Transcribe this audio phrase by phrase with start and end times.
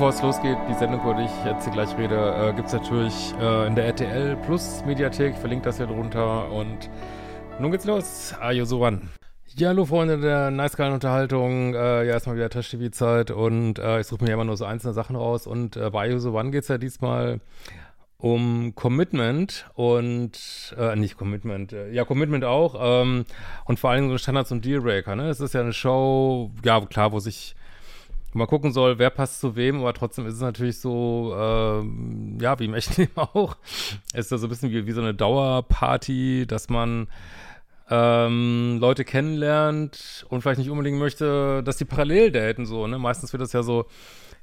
[0.00, 2.72] Bevor es losgeht, die Sendung, über die ich jetzt hier gleich rede, äh, gibt es
[2.72, 5.34] natürlich äh, in der RTL Plus Mediathek.
[5.34, 6.50] Ich verlinke das hier drunter.
[6.50, 6.88] Und
[7.58, 8.34] nun geht's los.
[8.62, 9.02] So one?
[9.56, 11.74] Ja, hallo Freunde der nice geilen Unterhaltung.
[11.74, 15.16] Äh, ja, erstmal wieder Trash-TV-Zeit und äh, ich suche mir immer nur so einzelne Sachen
[15.16, 15.46] raus.
[15.46, 17.40] Und äh, bei so One geht es ja diesmal
[18.16, 23.26] um Commitment und äh, nicht Commitment, äh, ja Commitment auch ähm,
[23.66, 25.14] und vor allem so Standards und Dealbreaker.
[25.14, 27.54] Ne, es ist ja eine Show, ja klar, wo sich
[28.38, 32.58] mal gucken soll, wer passt zu wem, aber trotzdem ist es natürlich so, ähm, ja,
[32.58, 33.56] wie im echten Leben auch,
[34.14, 37.08] ist das so ein bisschen wie, wie so eine Dauerparty, dass man
[37.90, 42.98] ähm, Leute kennenlernt und vielleicht nicht unbedingt möchte, dass die parallel daten, so, ne?
[42.98, 43.86] Meistens wird das ja so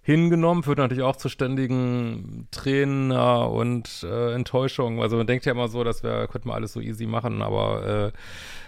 [0.01, 5.01] hingenommen, führt natürlich auch zu ständigen Tränen äh, und äh, Enttäuschungen.
[5.01, 8.13] Also man denkt ja immer so, das wäre, könnte man alles so easy machen, aber
[8.13, 8.17] äh,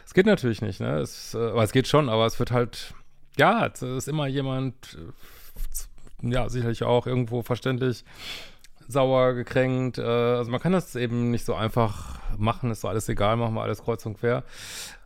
[0.05, 0.99] es geht natürlich nicht, ne?
[0.99, 2.93] Es, äh, aber es geht schon, aber es wird halt
[3.37, 4.97] ja, es ist immer jemand,
[6.23, 8.03] äh, ja, sicherlich auch irgendwo verständlich,
[8.87, 9.97] sauer, gekränkt.
[9.97, 13.53] Äh, also man kann das eben nicht so einfach machen, ist so alles egal, machen
[13.53, 14.43] wir alles kreuz und quer.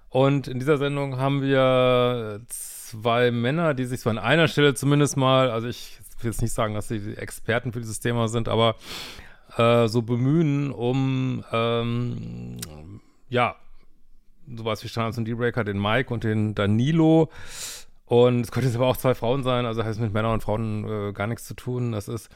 [0.09, 5.17] Und in dieser Sendung haben wir zwei Männer, die sich so an einer Stelle zumindest
[5.17, 8.75] mal, also ich will jetzt nicht sagen, dass sie Experten für dieses Thema sind, aber
[9.57, 12.57] äh, so bemühen, um ähm,
[13.29, 13.55] ja,
[14.55, 17.29] sowas wie Standards und D-Breaker, den Mike und den Danilo
[18.05, 21.09] und es könnte jetzt aber auch zwei Frauen sein, also heißt mit Männern und Frauen
[21.09, 21.91] äh, gar nichts zu tun.
[21.91, 22.29] Das ist.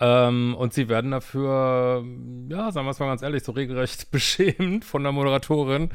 [0.00, 2.04] Ähm, und sie werden dafür,
[2.48, 5.90] ja, sagen wir es mal ganz ehrlich, so regelrecht beschämt von der Moderatorin.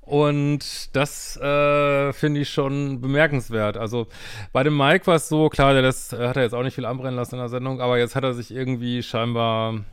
[0.00, 3.76] Und das äh, finde ich schon bemerkenswert.
[3.76, 4.08] Also
[4.52, 6.86] bei dem Mike war es so, klar, der das, hat er jetzt auch nicht viel
[6.86, 9.84] anbrennen lassen in der Sendung, aber jetzt hat er sich irgendwie scheinbar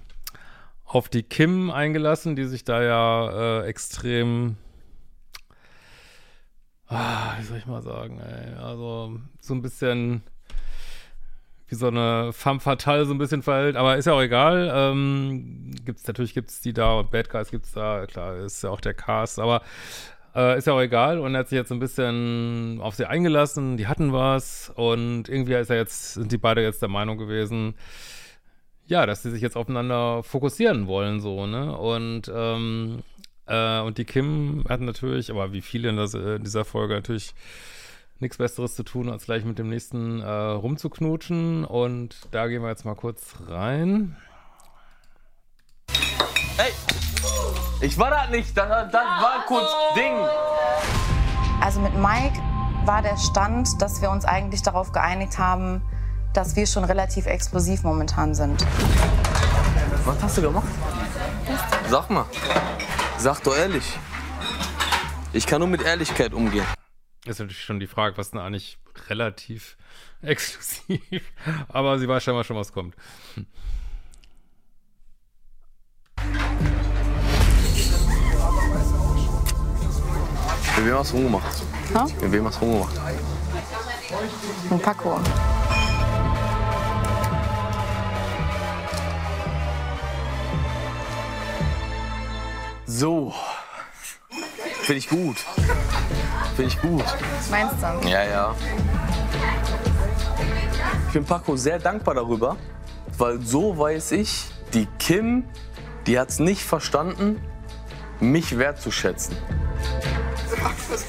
[0.85, 4.57] auf die Kim eingelassen, die sich da ja äh, extrem
[6.87, 10.23] ah, wie soll ich mal sagen, ey, also so ein bisschen
[11.69, 14.71] wie so eine femme fatale so ein bisschen verhält, aber ist ja auch egal.
[14.73, 18.79] Ähm, gibt's, natürlich gibt's die da und Bad Guys gibt's da, klar, ist ja auch
[18.79, 19.61] der Cast, aber
[20.33, 23.75] äh, ist ja auch egal und er hat sich jetzt ein bisschen auf sie eingelassen,
[23.75, 27.75] die hatten was und irgendwie ist er jetzt, sind die beide jetzt der Meinung gewesen,
[28.85, 31.77] ja, dass sie sich jetzt aufeinander fokussieren wollen, so, ne?
[31.77, 32.99] Und ähm,
[33.47, 36.93] äh, und die Kim hat natürlich, aber wie viele in, das, äh, in dieser Folge
[36.93, 37.33] natürlich
[38.19, 41.65] nichts Besseres zu tun, als gleich mit dem nächsten äh, rumzuknutschen.
[41.65, 44.17] Und da gehen wir jetzt mal kurz rein.
[46.57, 46.71] Hey,
[47.81, 50.15] ich war da nicht, das, das war kurz Ding.
[51.61, 52.41] Also mit Mike
[52.85, 55.81] war der Stand, dass wir uns eigentlich darauf geeinigt haben,
[56.33, 58.65] dass wir schon relativ explosiv momentan sind.
[60.05, 60.67] Was hast du gemacht?
[61.89, 62.25] Sag mal.
[63.17, 63.97] Sag doch ehrlich.
[65.33, 66.65] Ich kann nur mit Ehrlichkeit umgehen.
[67.25, 68.77] Ist natürlich schon die Frage, was denn eigentlich
[69.09, 69.75] relativ
[70.21, 71.01] exklusiv.
[71.67, 72.95] Aber sie weiß scheinbar schon, was kommt.
[80.77, 81.63] Mit wem hast du rumgemacht?
[81.95, 82.07] Ha?
[82.21, 82.95] Mit wem hast du rumgemacht?
[84.69, 85.19] Ein Paco.
[92.97, 93.31] So.
[94.81, 95.37] Finde ich gut.
[96.55, 97.05] Finde ich gut.
[97.51, 98.07] Meinst du?
[98.09, 98.55] Ja, ja.
[101.05, 102.57] Ich bin Paco sehr dankbar darüber,
[103.19, 105.43] weil so weiß ich, die Kim,
[106.07, 107.39] die hat es nicht verstanden,
[108.19, 109.37] mich wertzuschätzen.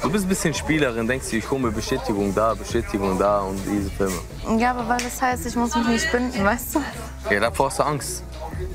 [0.03, 3.59] Du bist ein bisschen Spielerin, denkst du, ich hole mir Bestätigung da, Bestätigung da und
[3.65, 4.61] diese Filme.
[4.61, 6.83] Ja, aber weil das heißt, ich muss mich nicht binden, weißt du?
[7.31, 8.25] Ja, davor hast du Angst.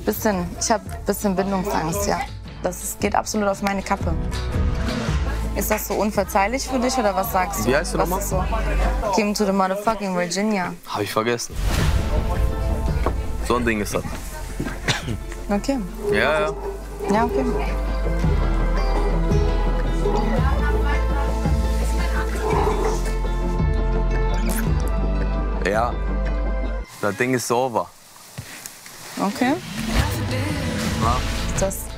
[0.04, 0.48] Bisschen.
[0.58, 2.20] Ich habe bisschen Bindungsangst, ja.
[2.64, 4.14] Das geht absolut auf meine Kappe.
[5.54, 7.68] Ist das so unverzeihlich für dich oder was sagst du?
[7.68, 8.22] Wie heißt du nochmal?
[8.22, 8.42] so?
[9.14, 10.72] Kim to the motherfucking Virginia.
[10.88, 11.54] Hab ich vergessen.
[13.46, 14.02] So ein Ding ist das.
[15.50, 15.78] Okay.
[16.10, 16.54] Ja, ja.
[17.12, 17.44] Ja, okay.
[25.66, 25.92] Ja.
[27.02, 27.90] Das Ding ist over.
[29.20, 29.52] Okay.
[31.02, 31.43] Das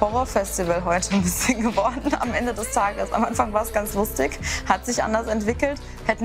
[0.01, 3.13] Horrorfestival heute ein bisschen geworden am Ende des Tages.
[3.13, 5.81] Am Anfang war es ganz lustig, hat sich anders entwickelt.
[6.07, 6.25] Hätten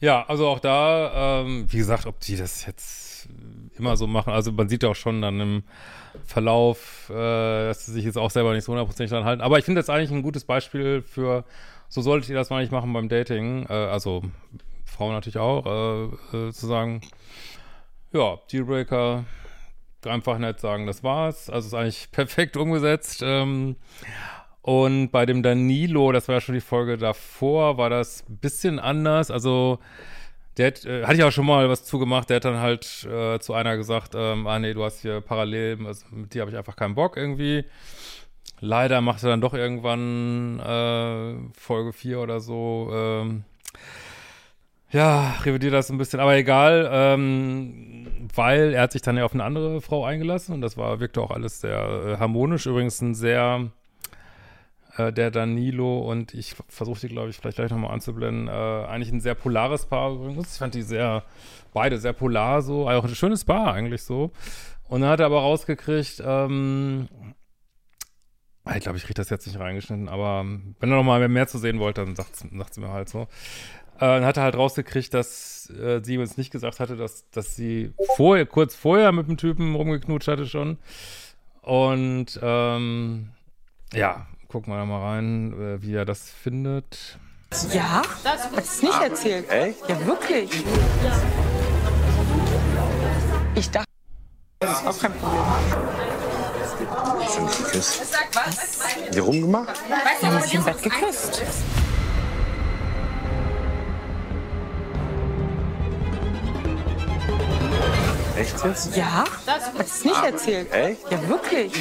[0.00, 3.28] Ja, also auch da, ähm, wie gesagt, ob die das jetzt
[3.78, 5.62] immer so machen, also man sieht ja auch schon dann im
[6.24, 9.42] Verlauf, äh, dass sie sich jetzt auch selber nicht so hundertprozentig dran halten.
[9.42, 11.44] Aber ich finde das eigentlich ein gutes Beispiel für,
[11.88, 14.22] so solltet ihr das mal nicht machen beim Dating, äh, also
[14.84, 16.04] Frauen natürlich auch, äh,
[16.36, 17.00] äh, zu sagen,
[18.12, 19.24] ja, Dealbreaker,
[20.04, 21.50] einfach nett sagen, das war's.
[21.50, 23.22] Also ist eigentlich perfekt umgesetzt.
[23.24, 23.76] Ähm,
[24.62, 28.78] und bei dem Danilo, das war ja schon die Folge davor, war das ein bisschen
[28.80, 29.30] anders.
[29.30, 29.78] Also
[30.56, 33.38] der hat, äh, hatte ich auch schon mal was zugemacht, der hat dann halt äh,
[33.38, 36.56] zu einer gesagt, ähm, ah nee, du hast hier parallel, also mit dir habe ich
[36.56, 37.64] einfach keinen Bock irgendwie.
[38.60, 42.90] Leider macht er dann doch irgendwann äh, Folge 4 oder so.
[42.92, 43.44] Ähm,
[44.90, 49.34] ja, revidiert das ein bisschen, aber egal, ähm, weil er hat sich dann ja auf
[49.34, 52.66] eine andere Frau eingelassen und das war, wirkte auch alles sehr äh, harmonisch.
[52.66, 53.70] Übrigens ein sehr,
[54.96, 59.12] äh, der Danilo und ich versuche die, glaube ich, vielleicht gleich nochmal anzublenden, äh, eigentlich
[59.12, 60.52] ein sehr polares Paar übrigens.
[60.52, 61.24] Ich fand die sehr,
[61.74, 64.30] beide sehr polar so, auch ein schönes Paar eigentlich so.
[64.88, 67.08] Und dann hat er aber rausgekriegt, ähm,
[68.74, 71.58] ich glaube, ich kriege das jetzt nicht reingeschnitten, aber wenn er noch mal mehr zu
[71.58, 73.28] sehen wollte, dann sagt sie mir halt so.
[73.96, 77.56] Äh, dann hat er halt rausgekriegt, dass äh, sie uns nicht gesagt hatte, dass, dass
[77.56, 80.78] sie vorher, kurz vorher mit dem Typen rumgeknutscht hatte schon.
[81.62, 83.30] Und ähm,
[83.94, 87.18] ja, gucken wir da mal rein, äh, wie er das findet.
[87.72, 88.02] Ja?
[88.22, 89.50] Das ist nicht erzählt.
[89.50, 89.88] Echt?
[89.88, 90.50] Ja, wirklich.
[93.54, 93.86] Ich dachte,
[94.60, 95.42] das ist auch kein Problem.
[97.20, 98.14] Hast du nicht geküsst?
[99.14, 99.80] Die rumgemacht?
[100.20, 101.42] Wir haben sich im Bett geküsst.
[108.36, 108.96] Echt jetzt?
[108.96, 109.24] Ja?
[109.46, 110.72] Das ist nicht erzählt.
[110.72, 111.10] Echt?
[111.10, 111.72] Ja, wirklich.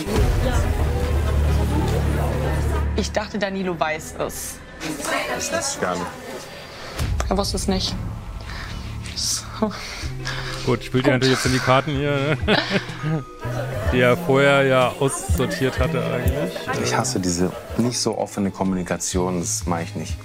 [2.96, 4.56] Ich dachte, Danilo weiß es.
[5.38, 6.06] Das weiß ich gar nicht.
[7.30, 7.94] Er wusste es nicht.
[9.16, 9.44] So.
[10.66, 13.24] Gut, spielt ihr natürlich jetzt in die Karten hier, ne?
[13.92, 16.54] die er vorher ja aussortiert hatte eigentlich.
[16.84, 20.18] Ich hasse diese nicht so offene Kommunikation, das mache ich nicht.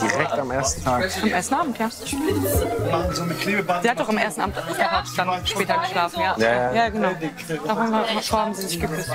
[0.00, 1.10] Direkt am ersten Tag.
[1.22, 1.90] Am ersten Abend, ja.
[1.90, 6.34] Sie hat doch am ersten Abend er hat dann später geschlafen, ja.
[6.38, 6.74] Ja, ja.
[6.74, 7.10] ja genau.
[7.66, 7.94] Davon
[8.32, 9.10] haben sie sich geküsst.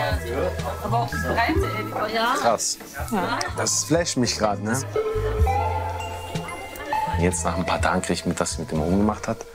[2.42, 2.78] Krass.
[3.58, 4.80] Das flasht mich gerade, ne?
[7.20, 9.46] Jetzt nach ein paar Tagen kriege ich mit, dass sie mit dem rumgemacht hat.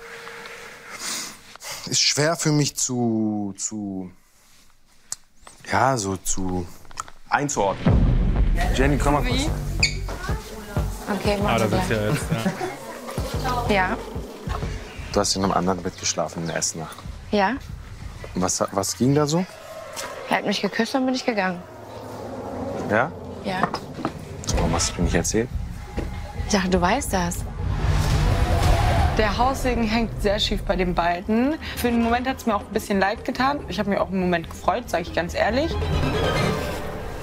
[1.91, 4.11] Ist schwer für mich zu, zu,
[5.73, 6.67] ja, so zu
[7.31, 7.97] einzuordnen.
[8.75, 9.47] Jenny, komm mal kurz.
[11.15, 12.01] Okay, Ah, machen da wir sitzt gleich.
[12.01, 12.25] ja jetzt.
[13.69, 13.75] Ja.
[13.75, 13.97] Ja,
[15.13, 16.97] Du hast in einem anderen Bett geschlafen in der ersten Nacht.
[17.31, 17.55] ja.
[18.35, 19.45] Was, was ging da so?
[20.29, 21.61] Er hat mich geküsst und bin ich gegangen.
[22.91, 23.11] Ja?
[23.45, 23.67] Ja.
[24.57, 25.49] Warum hast du mir nicht erzählt?
[26.47, 27.37] Ich dachte, du weißt das.
[29.19, 31.57] Der Haussegen hängt sehr schief bei den beiden.
[31.77, 33.59] Für den Moment hat es mir auch ein bisschen leid getan.
[33.67, 35.73] Ich habe mich auch im Moment gefreut, sage ich ganz ehrlich.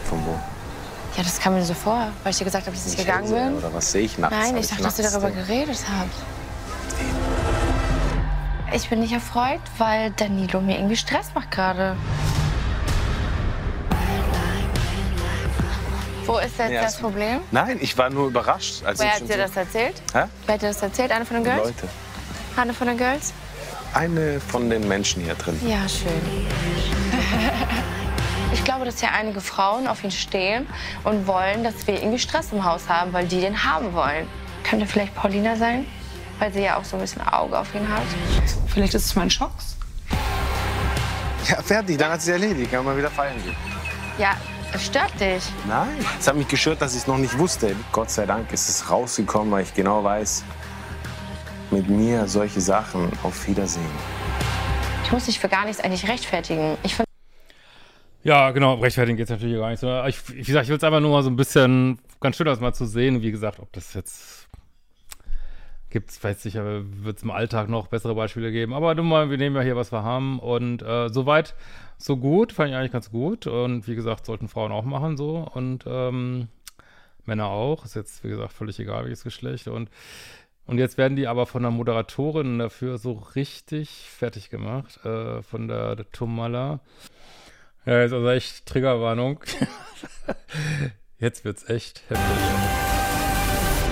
[0.04, 0.38] Von wo?
[1.16, 3.58] Ja, das kam mir so vor, weil ich dir gesagt habe, dass ich gegangen bin.
[3.60, 4.36] Oder was sehe ich nachts?
[4.36, 5.48] Nein, ich dachte, dass ihr nachts darüber denn?
[5.48, 6.12] geredet habt.
[8.74, 11.96] Ich bin nicht erfreut, weil Danilo mir irgendwie Stress macht gerade.
[16.26, 17.40] Wo ist jetzt Nee, das Problem?
[17.52, 18.84] Nein, ich war nur überrascht.
[18.84, 19.96] Als Wer ich hat dir so- das erzählt?
[20.14, 20.24] Hä?
[20.46, 21.12] Wer hat dir das erzählt?
[21.12, 21.64] Eine von den Girls?
[21.66, 21.88] Leute.
[22.56, 23.34] Eine von den Girls?
[23.94, 25.60] Eine von den Menschen hier drin.
[25.68, 26.12] Ja, schön.
[28.54, 30.66] Ich glaube, dass ja einige Frauen auf ihn stehen
[31.04, 34.28] und wollen, dass wir irgendwie Stress im Haus haben, weil die den haben wollen.
[34.64, 35.86] Könnte vielleicht Paulina sein,
[36.40, 38.02] weil sie ja auch so ein bisschen Auge auf ihn hat.
[38.74, 39.76] Vielleicht ist es mein Schocks.
[41.50, 42.72] Ja, fertig, dann hat sie erledigt.
[42.72, 43.56] Kann man wieder feiern gehen.
[44.18, 44.36] Ja,
[44.76, 45.44] es stört dich.
[45.68, 47.76] Nein, es hat mich gestört, dass ich es noch nicht wusste.
[47.92, 50.44] Gott sei Dank ist es rausgekommen, weil ich genau weiß,
[51.72, 53.86] mit mir solche Sachen auf Wiedersehen.
[55.06, 56.78] Ich muss dich für gar nichts eigentlich rechtfertigen.
[56.84, 57.10] Ich finde
[58.24, 60.04] Ja, genau, rechtfertigen geht es natürlich gar nicht so.
[60.06, 62.60] Ich, wie gesagt, ich will es einfach nur mal so ein bisschen, ganz schön das
[62.60, 63.22] mal zu sehen.
[63.22, 64.48] Wie gesagt, ob das jetzt
[65.96, 68.74] gibt es, weiß sicher, wird es im Alltag noch bessere Beispiele geben.
[68.74, 70.40] Aber nun mal, wir nehmen ja hier, was wir haben.
[70.40, 71.56] Und äh, soweit,
[71.98, 73.48] so gut, fand ich eigentlich ganz gut.
[73.48, 75.50] Und wie gesagt, sollten Frauen auch machen so.
[75.54, 76.50] Und ähm,
[77.24, 77.86] Männer auch.
[77.86, 79.70] Ist jetzt, wie gesagt, völlig egal, welches Geschlecht.
[79.70, 79.90] Und,
[80.66, 85.00] und jetzt werden die aber von der Moderatorin dafür so richtig fertig gemacht.
[85.06, 86.82] Äh, von der, der Tomala.
[87.86, 89.40] Ja, jetzt also echt Triggerwarnung.
[91.20, 92.38] Jetzt wird's echt heftig.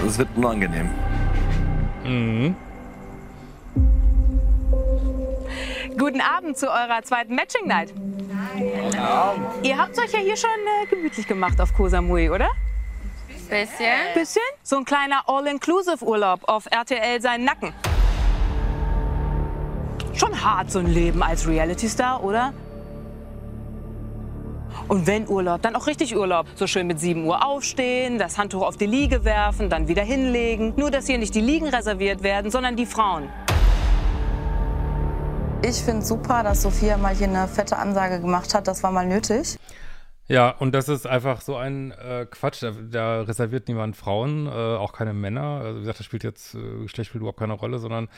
[0.06, 0.90] Es wird unangenehm.
[2.04, 2.56] Mhm.
[5.98, 7.94] Guten Abend zu eurer zweiten Matching Night.
[7.94, 9.46] Guten Abend.
[9.64, 12.50] Ihr habt euch ja hier schon äh, gemütlich gemacht auf Koh Samui, oder?
[13.50, 14.14] Bisschen.
[14.14, 14.42] Bisschen?
[14.64, 17.74] So ein kleiner All-Inclusive-Urlaub auf RTL seinen Nacken.
[20.14, 22.54] Schon hart so ein Leben als Reality-Star, oder?
[24.88, 26.46] Und wenn Urlaub, dann auch richtig Urlaub.
[26.56, 30.74] So schön mit 7 Uhr aufstehen, das Handtuch auf die Liege werfen, dann wieder hinlegen.
[30.76, 33.30] Nur, dass hier nicht die Liegen reserviert werden, sondern die Frauen.
[35.66, 38.68] Ich finde super, dass Sophia mal hier eine fette Ansage gemacht hat.
[38.68, 39.58] Das war mal nötig.
[40.28, 42.64] Ja, und das ist einfach so ein äh, Quatsch.
[42.64, 45.62] Da, da, reserviert niemand Frauen, äh, auch keine Männer.
[45.62, 48.10] Also wie gesagt, das spielt jetzt, äh, Geschlecht spielt überhaupt keine Rolle, sondern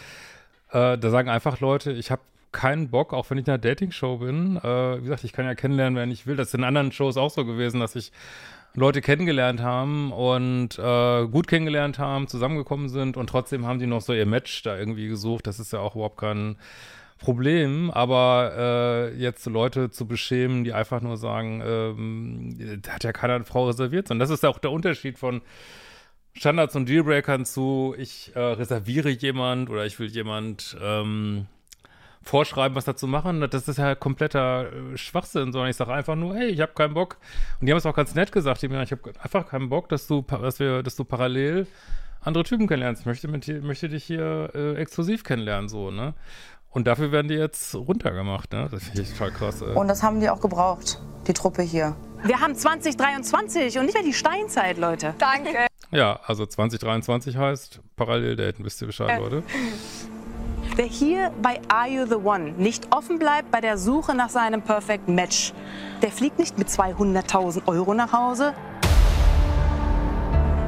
[0.72, 2.22] äh, da sagen einfach Leute, ich habe
[2.56, 4.58] keinen Bock, auch wenn ich in einer Dating-Show bin.
[4.58, 6.36] Äh, wie gesagt, ich kann ja kennenlernen, wenn ich will.
[6.36, 8.12] Das ist in anderen Shows auch so gewesen, dass ich
[8.74, 14.02] Leute kennengelernt haben und äh, gut kennengelernt haben, zusammengekommen sind und trotzdem haben die noch
[14.02, 15.48] so ihr Match da irgendwie gesucht.
[15.48, 16.58] Das ist ja auch überhaupt kein
[17.18, 23.14] Problem, aber äh, jetzt Leute zu beschämen, die einfach nur sagen, ähm, da hat ja
[23.14, 25.42] keiner eine Frau reserviert, sondern das ist auch der Unterschied von
[26.34, 31.48] Standards und Dealbreakern zu, ich äh, reserviere jemand oder ich will jemand ähm,
[32.26, 33.48] vorschreiben, was da zu machen.
[33.50, 36.96] Das ist ja kompletter äh, Schwachsinn, sondern ich sage einfach nur, hey, ich habe keinen
[36.96, 37.18] Bock.
[37.60, 39.90] Und die haben es auch ganz nett gesagt, die gesagt, ich habe einfach keinen Bock,
[39.90, 41.68] dass du, dass wir, dass du parallel
[42.22, 43.02] andere Typen kennenlernst.
[43.02, 46.16] Ich möchte, mit, möchte dich hier äh, exklusiv kennenlernen, so, ne?
[46.72, 48.68] Und dafür werden die jetzt runtergemacht, ne?
[48.70, 49.62] Das finde ich total krass.
[49.62, 49.76] Ey.
[49.76, 51.96] Und das haben die auch gebraucht, die Truppe hier.
[52.24, 55.14] Wir haben 2023 und nicht mehr die Steinzeit, Leute.
[55.20, 55.68] Danke.
[55.92, 59.20] Ja, also 2023 heißt parallel daten, wisst ihr Bescheid, äh.
[59.20, 59.44] Leute?
[60.78, 64.62] Wer hier bei Are You the One nicht offen bleibt bei der Suche nach seinem
[64.62, 65.54] Perfect Match,
[66.02, 68.54] der fliegt nicht mit 200.000 Euro nach Hause.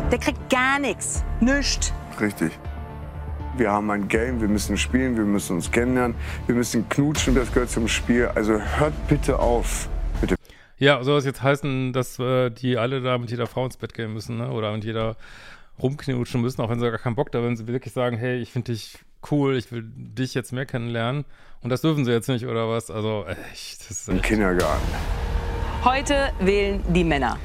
[0.10, 1.26] Der kriegt gar nichts.
[1.42, 1.92] Nichts.
[2.22, 2.58] Richtig.
[3.58, 7.52] Wir haben ein Game, wir müssen spielen, wir müssen uns kennenlernen, wir müssen knutschen, das
[7.52, 8.28] gehört zum Spiel.
[8.34, 9.90] Also hört bitte auf.
[10.22, 10.36] Bitte.
[10.78, 13.94] Ja, soll das jetzt heißen, dass äh, die alle da mit jeder Frau ins Bett
[13.94, 14.52] gehen müssen, ne?
[14.52, 15.18] Oder mit jeder
[15.82, 18.38] rumknutschen müssen, auch wenn sie gar keinen Bock da haben, wenn sie wirklich sagen, hey,
[18.40, 19.00] ich finde dich
[19.32, 21.26] cool, ich will dich jetzt mehr kennenlernen.
[21.62, 22.92] Und das dürfen sie jetzt nicht, oder was?
[22.92, 24.18] Also, echt, das ist echt.
[24.18, 24.88] Im Kindergarten.
[25.84, 27.38] Heute wählen die Männer.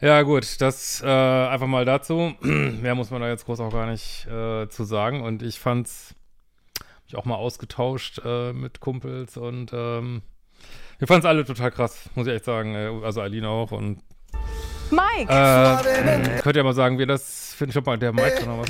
[0.00, 2.34] Ja, gut, das äh, einfach mal dazu.
[2.40, 5.22] Mehr muss man da jetzt groß auch gar nicht äh, zu sagen.
[5.22, 6.14] Und ich fand's,
[7.04, 10.22] mich auch mal ausgetauscht äh, mit Kumpels und ähm,
[10.98, 12.74] wir fanden es alle total krass, muss ich echt sagen.
[12.74, 14.00] Äh, also Aline auch und
[14.90, 15.30] Mike!
[15.32, 18.68] Äh, könnt ihr mal sagen, wie das, finde ich schon mal, der Mike noch was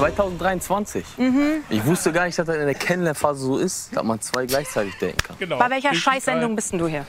[0.00, 1.04] 2023.
[1.18, 1.62] Mhm.
[1.68, 4.94] Ich wusste gar nicht, dass das in der Kennenlernphase so ist, dass man zwei gleichzeitig
[4.98, 5.36] denken kann.
[5.38, 5.58] Genau.
[5.58, 7.04] Bei welcher Scheißsendung bist denn du hier?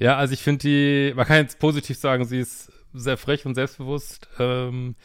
[0.00, 3.54] ja, also ich finde die, man kann jetzt positiv sagen, sie ist sehr frech und
[3.54, 4.28] selbstbewusst.
[4.40, 4.96] Ähm,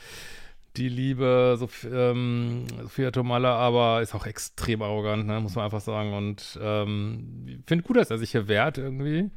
[0.80, 5.82] die liebe Sof ähm, Sophia Tomala, aber ist auch extrem arrogant, ne, muss man einfach
[5.82, 6.14] sagen.
[6.14, 9.30] Und ähm, finde gut, dass er sich hier wehrt irgendwie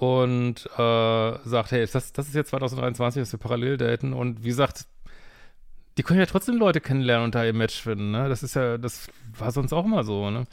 [0.00, 4.12] und äh, sagt, hey, das, das ist jetzt 2023, dass wir parallel daten.
[4.12, 4.86] Und wie gesagt,
[5.98, 8.28] die können ja trotzdem Leute kennenlernen und da ihr Match finden, ne?
[8.28, 10.46] Das ist ja, das war sonst auch mal so, ne?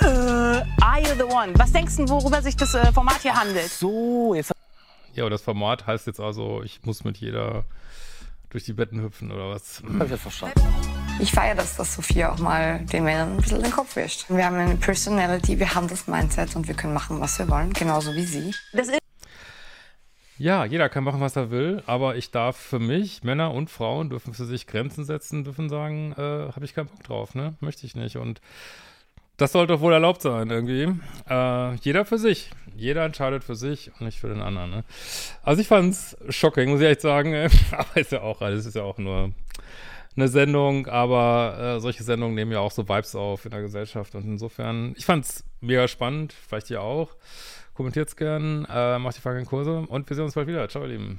[0.00, 1.52] Uh, are you the one?
[1.56, 3.68] Was denkst du, worüber sich das äh, Format hier handelt?
[3.70, 4.52] So, jetzt.
[5.14, 7.64] Ja, aber das Format heißt jetzt also, ich muss mit jeder
[8.50, 9.82] durch die Betten hüpfen oder was?
[9.98, 10.60] Hab ich jetzt verstanden.
[11.20, 14.26] Ich feiere das, dass Sophia auch mal den Männern ein bisschen den Kopf wischt.
[14.28, 17.72] Wir haben eine Personality, wir haben das Mindset und wir können machen, was wir wollen,
[17.72, 18.54] genauso wie sie.
[18.72, 18.98] Das ist
[20.38, 24.10] ja, jeder kann machen, was er will, aber ich darf für mich, Männer und Frauen
[24.10, 27.54] dürfen für sich Grenzen setzen, dürfen sagen, äh, habe ich keinen Bock drauf, ne?
[27.60, 28.16] Möchte ich nicht.
[28.16, 28.40] Und
[29.42, 30.88] das sollte doch wohl erlaubt sein, irgendwie.
[31.28, 32.50] Äh, jeder für sich.
[32.76, 34.84] Jeder entscheidet für sich und nicht für den anderen, ne?
[35.42, 37.34] Also ich fand's shocking, muss ich echt sagen.
[37.72, 39.32] aber ist ja auch, alles ist ja auch nur
[40.14, 44.14] eine Sendung, aber äh, solche Sendungen nehmen ja auch so Vibes auf in der Gesellschaft
[44.14, 47.10] und insofern, ich fand's mega spannend, vielleicht ihr auch.
[47.74, 50.68] Kommentiert's gern, äh, macht die Frage in Kurse und wir sehen uns bald wieder.
[50.68, 51.18] Ciao, ihr Lieben.